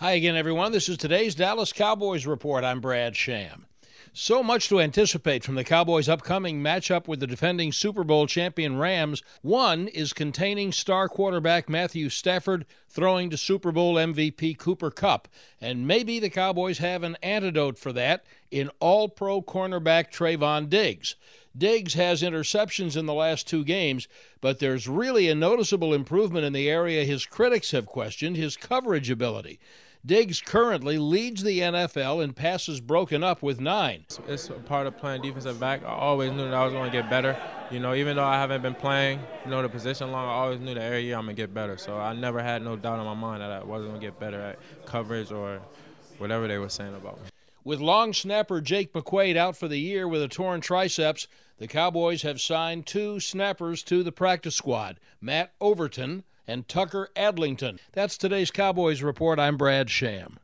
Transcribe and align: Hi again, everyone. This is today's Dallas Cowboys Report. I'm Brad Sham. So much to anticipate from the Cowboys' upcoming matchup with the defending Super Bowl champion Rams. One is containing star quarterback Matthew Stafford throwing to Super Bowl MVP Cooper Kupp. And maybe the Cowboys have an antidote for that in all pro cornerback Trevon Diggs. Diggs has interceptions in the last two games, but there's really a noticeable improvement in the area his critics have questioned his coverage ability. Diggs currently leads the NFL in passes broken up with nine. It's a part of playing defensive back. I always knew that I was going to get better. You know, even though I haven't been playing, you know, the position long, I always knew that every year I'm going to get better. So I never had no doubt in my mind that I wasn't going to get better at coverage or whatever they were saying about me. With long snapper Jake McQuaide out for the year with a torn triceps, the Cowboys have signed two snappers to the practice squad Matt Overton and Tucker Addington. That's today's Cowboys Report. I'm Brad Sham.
Hi 0.00 0.12
again, 0.12 0.36
everyone. 0.36 0.70
This 0.70 0.88
is 0.88 0.96
today's 0.96 1.34
Dallas 1.34 1.72
Cowboys 1.72 2.24
Report. 2.24 2.62
I'm 2.62 2.80
Brad 2.80 3.16
Sham. 3.16 3.66
So 4.12 4.44
much 4.44 4.68
to 4.68 4.78
anticipate 4.78 5.42
from 5.42 5.56
the 5.56 5.64
Cowboys' 5.64 6.08
upcoming 6.08 6.62
matchup 6.62 7.08
with 7.08 7.18
the 7.18 7.26
defending 7.26 7.72
Super 7.72 8.04
Bowl 8.04 8.28
champion 8.28 8.78
Rams. 8.78 9.24
One 9.42 9.88
is 9.88 10.12
containing 10.12 10.70
star 10.70 11.08
quarterback 11.08 11.68
Matthew 11.68 12.10
Stafford 12.10 12.64
throwing 12.88 13.28
to 13.30 13.36
Super 13.36 13.72
Bowl 13.72 13.96
MVP 13.96 14.56
Cooper 14.56 14.92
Kupp. 14.92 15.26
And 15.60 15.84
maybe 15.84 16.20
the 16.20 16.30
Cowboys 16.30 16.78
have 16.78 17.02
an 17.02 17.16
antidote 17.20 17.76
for 17.76 17.92
that 17.92 18.24
in 18.52 18.70
all 18.78 19.08
pro 19.08 19.42
cornerback 19.42 20.12
Trevon 20.12 20.68
Diggs. 20.68 21.16
Diggs 21.56 21.94
has 21.94 22.22
interceptions 22.22 22.96
in 22.96 23.06
the 23.06 23.14
last 23.14 23.48
two 23.48 23.64
games, 23.64 24.06
but 24.40 24.60
there's 24.60 24.86
really 24.86 25.28
a 25.28 25.34
noticeable 25.34 25.92
improvement 25.92 26.44
in 26.44 26.52
the 26.52 26.70
area 26.70 27.02
his 27.02 27.26
critics 27.26 27.72
have 27.72 27.86
questioned 27.86 28.36
his 28.36 28.56
coverage 28.56 29.10
ability. 29.10 29.58
Diggs 30.06 30.40
currently 30.40 30.96
leads 30.96 31.42
the 31.42 31.58
NFL 31.58 32.22
in 32.22 32.32
passes 32.32 32.80
broken 32.80 33.24
up 33.24 33.42
with 33.42 33.60
nine. 33.60 34.04
It's 34.28 34.48
a 34.48 34.54
part 34.54 34.86
of 34.86 34.96
playing 34.96 35.22
defensive 35.22 35.58
back. 35.58 35.82
I 35.82 35.88
always 35.88 36.30
knew 36.30 36.44
that 36.44 36.54
I 36.54 36.64
was 36.64 36.72
going 36.72 36.90
to 36.90 36.96
get 36.96 37.10
better. 37.10 37.36
You 37.70 37.80
know, 37.80 37.94
even 37.94 38.16
though 38.16 38.24
I 38.24 38.36
haven't 38.36 38.62
been 38.62 38.74
playing, 38.74 39.20
you 39.44 39.50
know, 39.50 39.60
the 39.60 39.68
position 39.68 40.12
long, 40.12 40.26
I 40.26 40.32
always 40.32 40.60
knew 40.60 40.74
that 40.74 40.82
every 40.82 41.04
year 41.04 41.16
I'm 41.16 41.24
going 41.24 41.36
to 41.36 41.42
get 41.42 41.52
better. 41.52 41.76
So 41.76 41.98
I 41.98 42.14
never 42.14 42.42
had 42.42 42.62
no 42.62 42.76
doubt 42.76 43.00
in 43.00 43.04
my 43.04 43.14
mind 43.14 43.42
that 43.42 43.50
I 43.50 43.64
wasn't 43.64 43.90
going 43.90 44.00
to 44.00 44.06
get 44.06 44.20
better 44.20 44.40
at 44.40 44.58
coverage 44.86 45.32
or 45.32 45.60
whatever 46.18 46.46
they 46.46 46.58
were 46.58 46.68
saying 46.68 46.94
about 46.94 47.18
me. 47.18 47.28
With 47.64 47.80
long 47.80 48.14
snapper 48.14 48.60
Jake 48.60 48.92
McQuaide 48.92 49.36
out 49.36 49.56
for 49.56 49.68
the 49.68 49.78
year 49.78 50.08
with 50.08 50.22
a 50.22 50.28
torn 50.28 50.60
triceps, 50.60 51.26
the 51.58 51.66
Cowboys 51.66 52.22
have 52.22 52.40
signed 52.40 52.86
two 52.86 53.20
snappers 53.20 53.82
to 53.82 54.02
the 54.02 54.12
practice 54.12 54.56
squad 54.56 55.00
Matt 55.20 55.52
Overton 55.60 56.24
and 56.48 56.66
Tucker 56.66 57.10
Addington. 57.14 57.78
That's 57.92 58.18
today's 58.18 58.50
Cowboys 58.50 59.02
Report. 59.02 59.38
I'm 59.38 59.56
Brad 59.56 59.90
Sham. 59.90 60.40